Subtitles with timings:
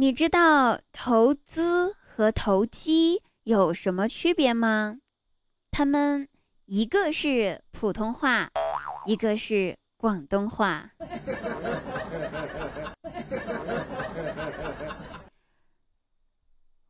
[0.00, 4.98] 你知道投资和投机有什么区别吗？
[5.72, 6.28] 他们
[6.66, 8.48] 一个是普通话，
[9.06, 10.92] 一个是广东话。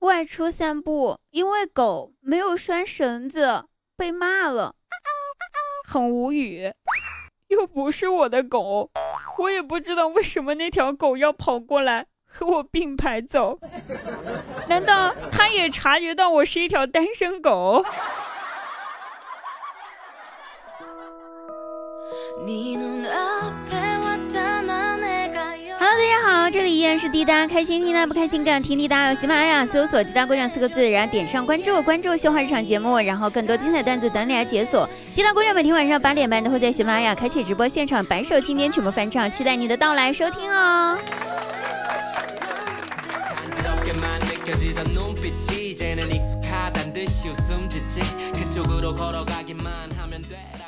[0.01, 3.65] 外出散步，因为狗没有拴绳子，
[3.97, 4.75] 被骂了，
[5.89, 6.71] 很无语。
[7.47, 8.91] 又不是我的狗，
[9.39, 12.07] 我也不知道为什么那条狗要跑过来。
[12.29, 13.59] 和 我并排走，
[14.69, 17.85] 难道他也察觉到我是一条单身狗
[25.81, 29.09] ？Hello，大家好，这里依然是滴答，开心滴答不开心更听滴答。
[29.09, 34.89] 有喜马拉雅搜索“滴答姑娘”四个字，然后点上关注，关注笑话日常节目，然后更多精彩段子等你来解锁。
[35.15, 40.99] 滴答姑娘每天晚上八点半都会在喜马拉雅开启直播现场，白首经典曲目翻唱，期待你的到来收听哦。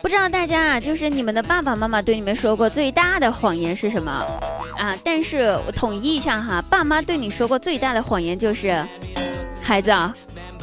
[0.02, 4.10] 不知道大家啊，就是你们的爸爸妈妈对你们说过最大的谎言是什么
[4.76, 4.94] 啊？
[5.02, 8.84] 但是我统一一下哈，爸妈对你说过最大的谎言就是，
[9.62, 10.14] 孩子啊，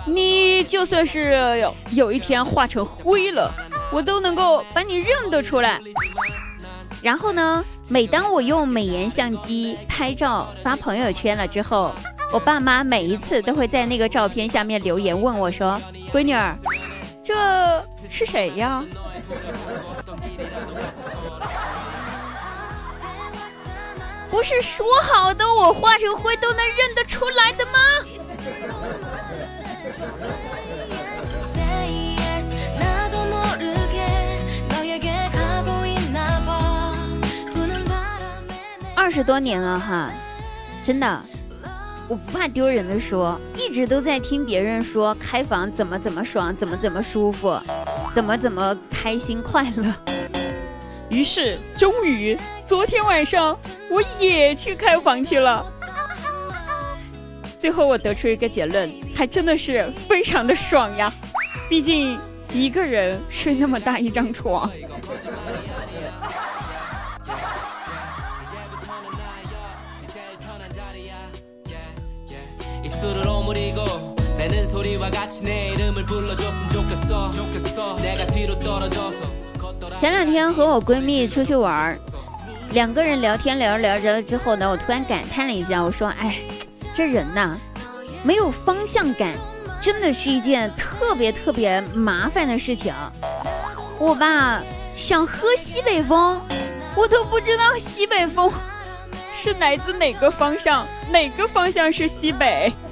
[0.05, 1.59] 你就算是
[1.92, 3.52] 有一天化成灰了，
[3.92, 5.81] 我都能够把你认得出来。
[7.02, 11.95] 然后呢，每当我用美颜相机拍照发朋友圈了之后。
[12.31, 16.56] 我爸妈每一次都会在那个照片下面留言问我说：“闺女儿，
[17.23, 17.33] 这
[18.09, 18.83] 是谁呀？”
[24.30, 27.80] 不是说好的我化成灰都能认得出来的吗？
[38.95, 40.11] 二十多年了哈，
[40.83, 41.23] 真的。
[42.09, 47.59] 我不怕丢人的说，一直都在听别人说开房怎么怎么爽，怎么怎么舒服，
[48.14, 49.93] 怎么怎么开心快乐。
[51.09, 53.59] 于是，终于昨天晚上
[53.89, 55.65] 我也去开房去了。
[57.59, 61.11] 最后我得出一个结论，还真的是非常的爽呀！
[61.67, 62.17] 毕竟
[62.53, 64.71] 一个人睡那么大一张床。
[79.99, 81.97] 前两天和我闺蜜出去玩儿，
[82.71, 86.37] 两个人聊天聊着聊着之后呢，我突然感叹了一下，我说：“哎，
[86.93, 87.58] 这人呐，
[88.23, 89.36] 没有方向感，
[89.81, 92.93] 真的是一件特别特别麻烦的事情。
[93.99, 94.61] 我吧
[94.95, 96.42] 想喝西北风，
[96.95, 98.52] 我都不知道西北风。”
[99.37, 100.86] 是来自哪个方向？
[101.11, 102.73] 哪个方向是西北？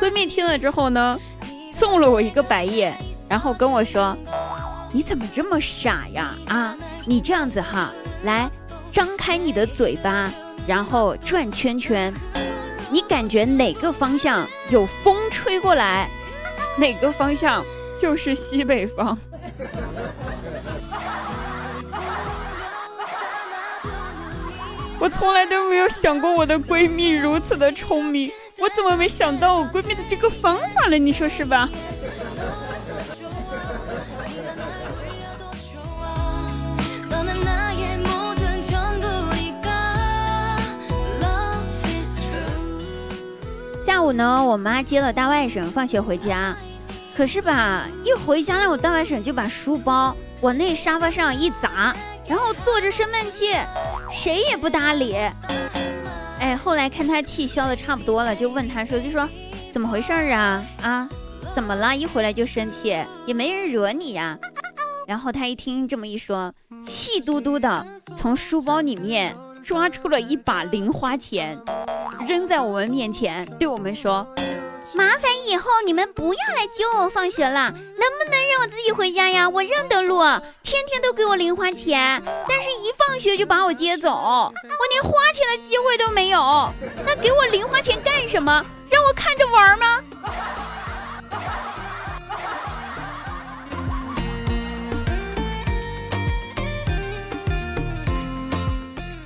[0.00, 1.16] 闺蜜听了之后呢，
[1.70, 2.92] 送了我一个白眼，
[3.28, 4.16] 然后跟我说
[4.90, 6.34] ：“你怎么这么傻呀？
[6.48, 6.76] 啊，
[7.06, 7.92] 你这样子哈，
[8.24, 8.50] 来，
[8.90, 10.28] 张开你的嘴巴，
[10.66, 12.12] 然后转圈圈，
[12.90, 16.10] 你感觉哪个方向有风吹过来，
[16.76, 17.64] 哪个方向
[18.00, 19.16] 就是西北方。
[25.02, 30.96] ”我从来都没有想过我的闺蜜如此的聪明，我怎么没想到我闺蜜的这个方法呢？
[30.96, 31.68] 你说是吧？
[43.84, 46.56] 下午呢，我妈接了大外甥放学回家，
[47.16, 51.92] 可是吧，一回家了，我大外甥就把书包往那沙发上一砸。
[52.26, 53.54] 然后坐着生闷气，
[54.10, 55.16] 谁也不搭理。
[56.40, 59.28] 哎，后来看他气消的差不多了，就问他说：“就说
[59.70, 60.64] 怎么回事儿啊？
[60.82, 61.08] 啊，
[61.54, 61.94] 怎么了？
[61.96, 62.96] 一回来就生气，
[63.26, 64.38] 也没人惹你呀。”
[65.06, 66.52] 然后他一听这么一说，
[66.84, 67.84] 气嘟嘟的
[68.14, 71.58] 从书包里面抓出了一把零花钱，
[72.26, 74.26] 扔在我们面前，对我们说。
[74.94, 79.48] 麻烦以后你们不要来接我放学了，能不能让我自己回家呀？
[79.48, 80.20] 我认得路，
[80.62, 84.52] 天天都给我零花钱，但是一放学就把我接走，我
[84.90, 86.70] 连花钱的机会都没有。
[87.06, 88.62] 那给我零花钱干什么？
[88.90, 90.04] 让我看着玩吗？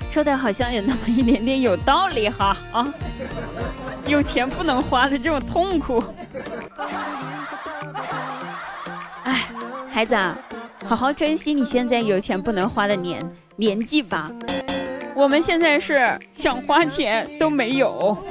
[0.08, 2.94] 说的好像有那么一点点有道理哈啊。
[4.06, 6.14] 有钱不能花的这种痛苦，
[9.26, 9.44] 哎，
[9.90, 10.38] 孩子，啊
[10.84, 13.20] 好好珍惜你现在有钱不能花的年
[13.56, 14.30] 年纪吧。
[15.16, 18.16] 我们现在是想花钱都没有。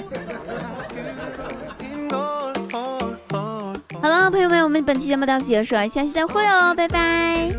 [4.02, 7.52] 好了，朋友们，我们本期节目到此结束，下期再会哦，拜拜。